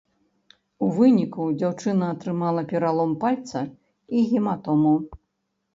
У 0.85 0.87
выніку 0.95 1.45
дзяўчына 1.59 2.09
атрымала 2.15 2.61
пералом 2.73 3.11
пальца 3.27 3.59
і 4.19 4.27
гематому. 4.33 5.01